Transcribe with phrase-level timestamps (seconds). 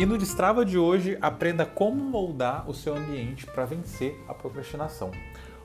[0.00, 5.10] E no Destrava de hoje, aprenda como moldar o seu ambiente para vencer a procrastinação.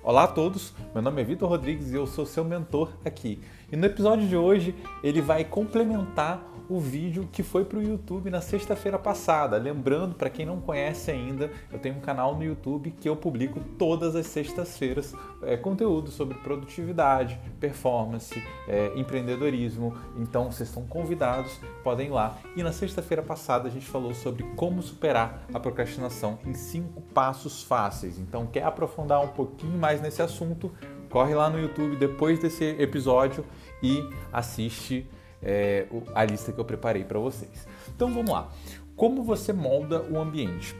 [0.03, 3.39] Olá a todos, meu nome é Vitor Rodrigues e eu sou seu mentor aqui.
[3.71, 8.29] E no episódio de hoje, ele vai complementar o vídeo que foi para o YouTube
[8.29, 9.57] na sexta-feira passada.
[9.57, 13.59] Lembrando, para quem não conhece ainda, eu tenho um canal no YouTube que eu publico
[13.77, 15.13] todas as sextas-feiras
[15.43, 19.93] é, conteúdo sobre produtividade, performance, é, empreendedorismo.
[20.17, 22.37] Então vocês estão convidados, podem ir lá.
[22.55, 27.63] E na sexta-feira passada a gente falou sobre como superar a procrastinação em cinco passos
[27.63, 28.17] fáceis.
[28.17, 30.71] Então quer aprofundar um pouquinho mais nesse assunto?
[31.09, 33.45] Corre lá no YouTube depois desse episódio
[33.81, 35.07] e assiste
[35.45, 37.67] é, a lista que eu preparei para vocês.
[37.95, 38.51] Então vamos lá.
[38.95, 40.75] Como você molda o ambiente?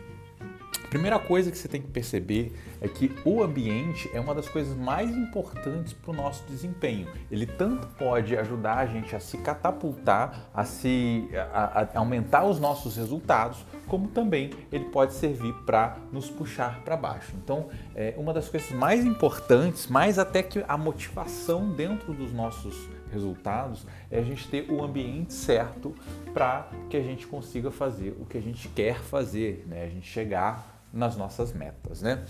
[0.95, 4.75] primeira coisa que você tem que perceber é que o ambiente é uma das coisas
[4.75, 7.07] mais importantes para o nosso desempenho.
[7.31, 12.59] Ele tanto pode ajudar a gente a se catapultar, a se a, a aumentar os
[12.59, 17.33] nossos resultados, como também ele pode servir para nos puxar para baixo.
[17.43, 22.87] Então, é uma das coisas mais importantes, mais até que a motivação dentro dos nossos
[23.11, 25.95] resultados, é a gente ter o ambiente certo
[26.33, 29.83] para que a gente consiga fazer o que a gente quer fazer, né?
[29.83, 32.23] A gente chegar nas nossas metas, né?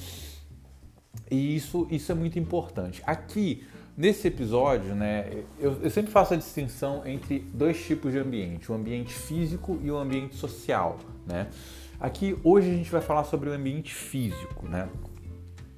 [1.30, 3.02] E isso, isso é muito importante.
[3.06, 3.64] Aqui,
[3.98, 8.76] nesse episódio, né, eu, eu, sempre faço a distinção entre dois tipos de ambiente, o
[8.76, 11.48] ambiente físico e o ambiente social, né?
[12.00, 14.90] Aqui, hoje a gente vai falar sobre o ambiente físico, né?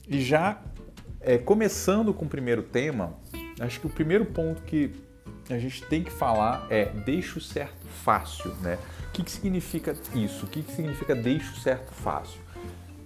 [0.08, 0.62] E já
[1.22, 3.14] é, começando com o primeiro tema,
[3.60, 4.92] acho que o primeiro ponto que
[5.50, 8.78] a gente tem que falar é deixa o certo fácil, né?
[9.08, 10.46] O que, que significa isso?
[10.46, 12.40] O que, que significa deixa o certo fácil?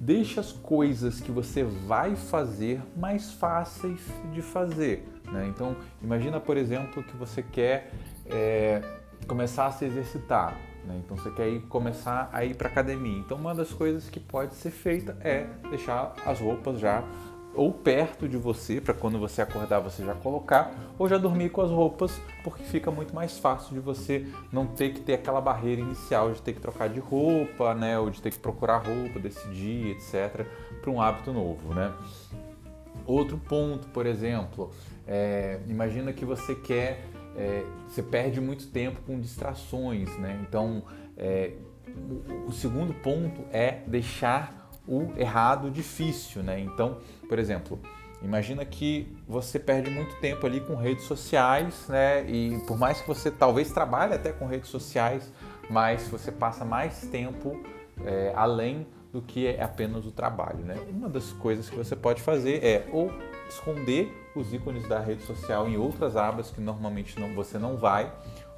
[0.04, 4.02] Deixe as coisas que você vai fazer mais fáceis
[4.34, 5.08] de fazer.
[5.32, 5.46] Né?
[5.48, 7.92] Então, imagina, por exemplo, que você quer
[8.26, 8.82] é,
[9.28, 10.58] começar a se exercitar.
[10.88, 11.00] Né?
[11.06, 13.20] Então, você quer ir, começar a ir para academia.
[13.20, 17.04] Então, uma das coisas que pode ser feita é deixar as roupas já
[17.54, 21.62] ou perto de você, para quando você acordar você já colocar, ou já dormir com
[21.62, 25.82] as roupas, porque fica muito mais fácil de você não ter que ter aquela barreira
[25.82, 29.98] inicial de ter que trocar de roupa, né, ou de ter que procurar roupa, decidir,
[29.98, 30.46] etc,
[30.82, 31.94] para um hábito novo, né?
[33.06, 34.72] Outro ponto, por exemplo,
[35.08, 37.04] é, imagina que você quer,
[37.36, 40.40] é, você perde muito tempo com distrações, né?
[40.48, 40.84] Então,
[41.18, 41.52] é,
[42.48, 46.60] o segundo ponto é deixar o errado difícil, né?
[46.60, 46.98] Então,
[47.28, 47.80] por exemplo,
[48.22, 52.24] imagina que você perde muito tempo ali com redes sociais, né?
[52.30, 55.32] E por mais que você talvez trabalhe até com redes sociais,
[55.70, 57.62] mas você passa mais tempo
[58.06, 60.76] é, além do que é apenas o trabalho, né?
[60.90, 63.12] Uma das coisas que você pode fazer é ou
[63.50, 68.12] esconder os ícones da rede social em outras abas que normalmente não, você não vai,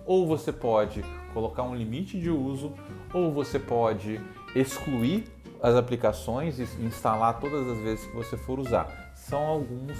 [0.05, 1.03] ou você pode
[1.33, 2.73] colocar um limite de uso,
[3.13, 4.21] ou você pode
[4.55, 5.25] excluir
[5.61, 9.13] as aplicações e instalar todas as vezes que você for usar.
[9.15, 9.97] São alguns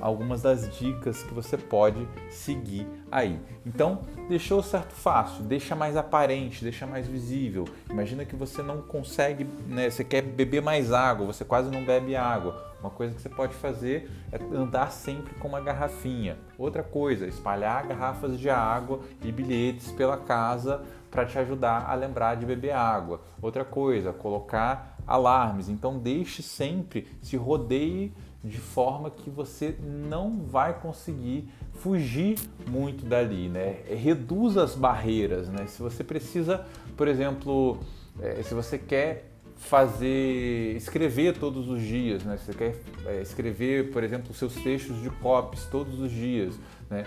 [0.00, 3.38] algumas das dicas que você pode seguir aí.
[3.64, 7.64] Então, deixou certo fácil, deixa mais aparente, deixa mais visível.
[7.90, 12.16] Imagina que você não consegue, né, você quer beber mais água, você quase não bebe
[12.16, 12.72] água.
[12.80, 16.36] Uma coisa que você pode fazer é andar sempre com uma garrafinha.
[16.58, 20.82] Outra coisa, espalhar garrafas de água e bilhetes pela casa
[21.12, 23.20] para te ajudar a lembrar de beber água.
[23.40, 25.68] Outra coisa, colocar alarmes.
[25.68, 33.48] Então deixe sempre, se rodeie de forma que você não vai conseguir fugir muito dali,
[33.48, 33.82] né?
[33.86, 35.66] Reduza as barreiras, né?
[35.66, 36.64] Se você precisa,
[36.96, 37.78] por exemplo,
[38.20, 42.38] é, se você quer fazer escrever todos os dias, né?
[42.38, 42.74] Você quer
[43.06, 46.58] é, escrever, por exemplo, seus textos de copies todos os dias,
[46.90, 47.04] né?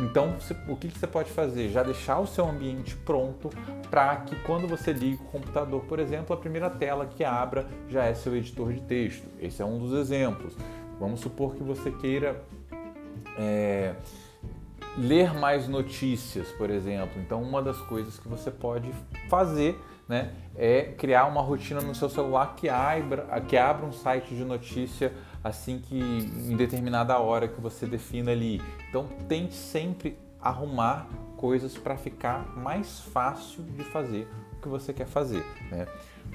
[0.00, 0.36] Então,
[0.68, 1.70] o que, que, você pode fazer?
[1.70, 3.50] Já deixar o seu ambiente pronto
[3.90, 8.04] para que quando você liga o computador, por exemplo, a primeira tela que abra já
[8.04, 9.28] é seu editor de texto.
[9.40, 10.56] Esse é um dos exemplos.
[10.98, 12.42] Vamos supor que você queira
[13.38, 13.94] é,
[14.98, 17.20] ler mais notícias, por exemplo.
[17.20, 18.90] Então, uma das coisas que você pode
[19.28, 19.78] fazer
[20.08, 24.44] né, é criar uma rotina no seu celular que abra, que abra um site de
[24.44, 25.12] notícia
[25.42, 28.62] assim que em determinada hora que você defina ali.
[28.88, 31.06] Então tente sempre arrumar
[31.36, 35.44] coisas para ficar mais fácil de fazer o que você quer fazer.
[35.70, 35.86] Né?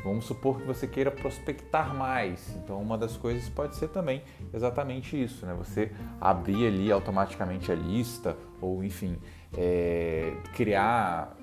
[0.04, 2.56] Vamos supor que você queira prospectar mais.
[2.56, 4.22] Então, uma das coisas pode ser também
[4.54, 5.54] exatamente isso, né?
[5.56, 9.18] Você abrir ali automaticamente a lista, ou enfim,
[9.58, 11.36] é, criar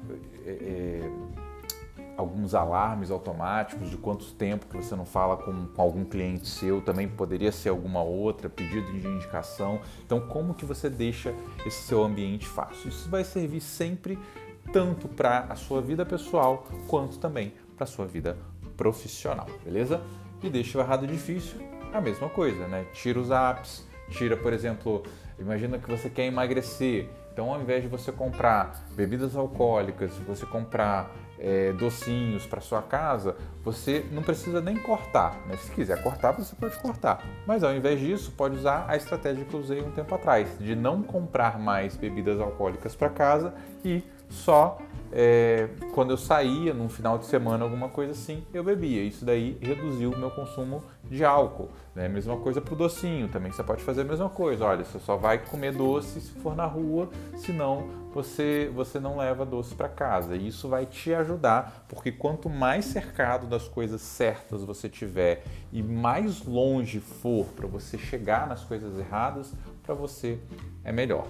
[0.47, 1.11] é,
[2.17, 6.81] alguns alarmes automáticos de quanto tempo que você não fala com, com, algum cliente seu,
[6.81, 9.81] também poderia ser alguma outra, pedido de indicação.
[10.05, 11.35] Então, como que você deixa
[11.67, 12.89] esse seu ambiente fácil?
[12.89, 14.19] Isso vai servir sempre
[14.73, 18.37] tanto para a sua vida pessoal quanto também para a sua vida
[18.77, 20.01] profissional, beleza?
[20.43, 21.61] E deixa o errado difícil,
[21.93, 22.87] a mesma coisa, né?
[22.93, 25.03] Tira os apps, tira, por exemplo,
[25.39, 31.15] imagina que você quer emagrecer, então ao invés de você comprar bebidas alcoólicas, você comprar
[31.39, 35.37] é, docinhos para sua casa, você não precisa nem cortar.
[35.47, 35.55] Né?
[35.59, 37.23] Se quiser cortar, você pode cortar.
[37.47, 40.75] Mas ao invés disso, pode usar a estratégia que eu usei um tempo atrás, de
[40.75, 43.53] não comprar mais bebidas alcoólicas para casa
[43.85, 44.79] e só
[45.13, 49.03] é, quando eu saía num final de semana, alguma coisa assim, eu bebia.
[49.03, 51.71] Isso daí reduziu o meu consumo de álcool.
[51.95, 52.09] Né?
[52.09, 54.65] Mesma coisa para o docinho, também você pode fazer a mesma coisa.
[54.65, 59.47] Olha, você só vai comer doce se for na rua, senão você, você não leva
[59.47, 60.37] doce para casa.
[60.37, 65.83] E isso vai te ajudar, porque quanto mais cercado das coisas certas você tiver e
[65.83, 70.39] mais longe for para você chegar nas coisas erradas, para você
[70.85, 71.27] é melhor.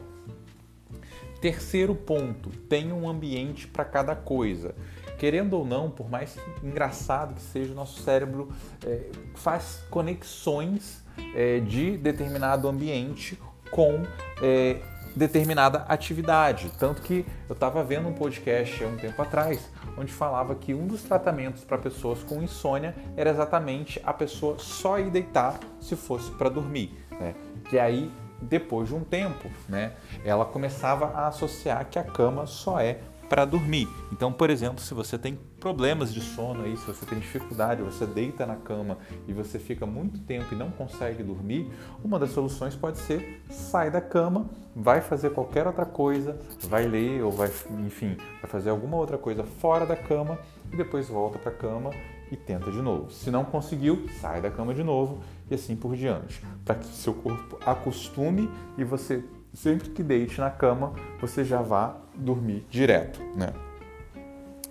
[1.41, 4.75] Terceiro ponto, tem um ambiente para cada coisa.
[5.19, 8.51] Querendo ou não, por mais engraçado que seja, o nosso cérebro
[8.85, 11.03] é, faz conexões
[11.35, 13.39] é, de determinado ambiente
[13.71, 14.03] com
[14.43, 14.81] é,
[15.15, 16.71] determinada atividade.
[16.79, 20.87] Tanto que eu estava vendo um podcast há um tempo atrás, onde falava que um
[20.87, 26.31] dos tratamentos para pessoas com insônia era exatamente a pessoa só ir deitar se fosse
[26.33, 26.93] para dormir.
[27.11, 27.35] Né?
[27.71, 28.11] Que aí
[28.41, 29.95] depois de um tempo, né,
[30.25, 33.89] ela começava a associar que a cama só é para dormir.
[34.13, 38.07] Então, por exemplo, se você tem problemas de sono aí, se você tem dificuldade, você
[38.07, 41.71] deita na cama e você fica muito tempo e não consegue dormir,
[42.05, 46.39] uma das soluções pode ser sai da cama, vai fazer qualquer outra coisa,
[46.69, 47.51] vai ler ou vai,
[47.85, 50.39] enfim, vai fazer alguma outra coisa fora da cama
[50.73, 51.91] e depois volta para a cama
[52.31, 53.11] e tenta de novo.
[53.11, 55.21] Se não conseguiu, sai da cama de novo
[55.51, 60.51] e assim por diante, para que seu corpo acostume e você sempre que deite na
[60.51, 63.53] cama, você já vá dormir direto, né?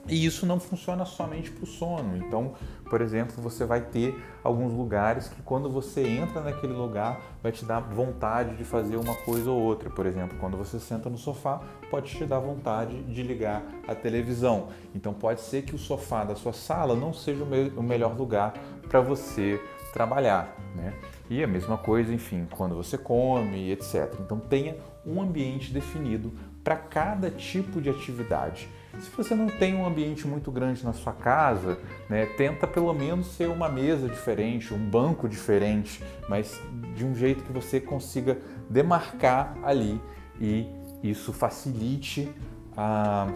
[0.07, 2.15] E isso não funciona somente para o sono.
[2.17, 2.53] Então,
[2.89, 7.65] por exemplo, você vai ter alguns lugares que quando você entra naquele lugar vai te
[7.65, 9.89] dar vontade de fazer uma coisa ou outra.
[9.89, 14.69] Por exemplo, quando você senta no sofá, pode te dar vontade de ligar a televisão.
[14.93, 18.53] Então, pode ser que o sofá da sua sala não seja o melhor lugar
[18.87, 19.59] para você
[19.91, 20.93] trabalhar, né?
[21.29, 24.13] E a mesma coisa, enfim, quando você come, etc.
[24.19, 26.33] Então, tenha um ambiente definido
[26.63, 28.67] para cada tipo de atividade.
[28.99, 31.77] Se você não tem um ambiente muito grande na sua casa,
[32.09, 36.61] né, tenta pelo menos ser uma mesa diferente, um banco diferente, mas
[36.95, 38.37] de um jeito que você consiga
[38.69, 39.99] demarcar ali
[40.39, 40.67] e
[41.03, 42.31] isso facilite
[42.75, 43.27] a,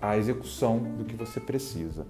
[0.00, 2.06] a execução do que você precisa.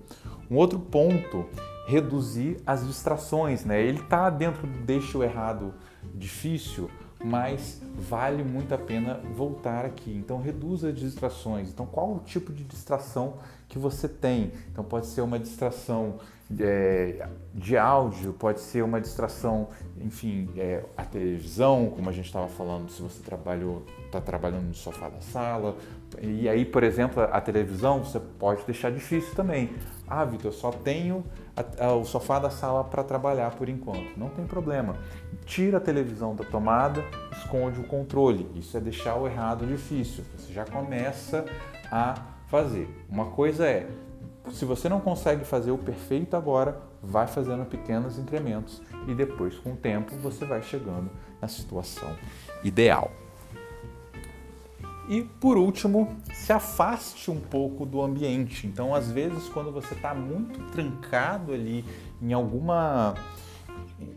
[0.50, 1.46] Um outro ponto,
[1.86, 3.64] reduzir as distrações.
[3.64, 3.82] Né?
[3.82, 5.74] Ele está dentro do deixa o errado
[6.14, 6.90] difícil,
[7.24, 10.14] mas vale muito a pena voltar aqui.
[10.14, 11.70] Então reduza as distrações.
[11.70, 14.52] Então qual o tipo de distração que você tem?
[14.70, 16.18] Então pode ser uma distração
[16.60, 19.68] é, de áudio, pode ser uma distração,
[19.98, 24.74] enfim, é, a televisão, como a gente estava falando, se você trabalhou, está trabalhando no
[24.74, 25.76] sofá da sala.
[26.20, 29.70] E aí, por exemplo, a televisão você pode deixar difícil também.
[30.06, 31.24] Ah, Vitor, só tenho
[31.56, 34.16] a, a, o sofá da sala para trabalhar por enquanto.
[34.16, 34.96] Não tem problema.
[35.44, 38.50] Tira a televisão da tomada, esconde o controle.
[38.54, 40.24] Isso é deixar o errado difícil.
[40.36, 41.44] Você já começa
[41.90, 42.14] a
[42.48, 42.88] fazer.
[43.08, 43.88] Uma coisa é,
[44.50, 49.72] se você não consegue fazer o perfeito agora, vai fazendo pequenos incrementos e depois, com
[49.72, 52.16] o tempo, você vai chegando na situação
[52.62, 53.10] ideal.
[55.08, 58.66] E por último, se afaste um pouco do ambiente.
[58.66, 61.84] Então, às vezes, quando você está muito trancado ali
[62.20, 63.14] em alguma.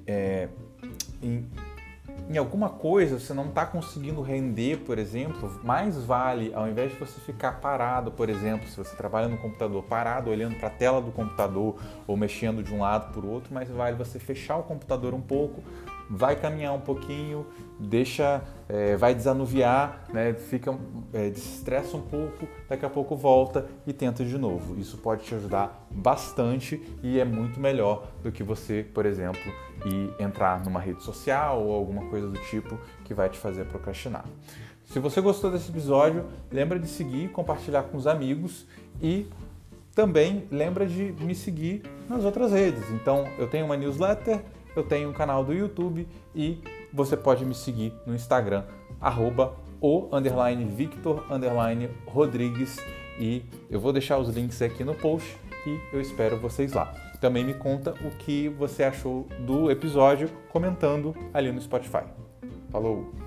[0.06, 0.48] É,
[1.22, 1.46] em,
[2.30, 6.98] em alguma coisa você não está conseguindo render, por exemplo, mais vale, ao invés de
[6.98, 11.02] você ficar parado, por exemplo, se você trabalha no computador, parado, olhando para a tela
[11.02, 14.64] do computador ou mexendo de um lado para o outro, mais vale você fechar o
[14.64, 15.64] computador um pouco,
[16.10, 17.46] vai caminhar um pouquinho,
[17.80, 20.78] deixa, é, vai desanuviar, né, fica,
[21.14, 24.80] é, desestressa um pouco, daqui a pouco volta e tenta de novo.
[24.80, 29.42] Isso pode te ajudar bastante e é muito melhor do que você, por exemplo,
[29.86, 34.26] ir entrar numa rede social ou alguma coisa do tipo que vai te fazer procrastinar.
[34.86, 38.66] Se você gostou desse episódio, lembra de seguir, compartilhar com os amigos
[39.02, 39.28] e
[39.94, 42.90] também lembra de me seguir nas outras redes.
[42.92, 44.42] Então, eu tenho uma newsletter,
[44.80, 46.62] eu tenho um canal do YouTube e
[46.94, 48.64] você pode me seguir no Instagram,
[49.00, 52.78] arroba o underline Victor underline Rodrigues
[53.20, 56.94] e eu vou deixar os links aqui no post e eu espero vocês lá.
[57.20, 62.04] Também me conta o que você achou do episódio comentando ali no Spotify.
[62.70, 63.27] Falou!